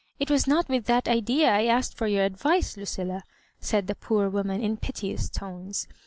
It 0.17 0.31
was 0.31 0.47
not 0.47 0.67
with 0.67 0.85
that 0.85 1.07
idea 1.07 1.47
I 1.51 1.65
asked 1.67 1.95
for 1.95 2.07
your 2.07 2.25
advice, 2.25 2.75
Lucilla," 2.75 3.23
said 3.59 3.85
the 3.85 3.93
poor 3.93 4.29
woman, 4.29 4.59
in 4.59 4.77
piteous 4.77 5.29
tones. 5.29 5.87